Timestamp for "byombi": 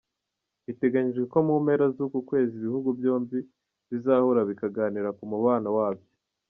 2.99-3.37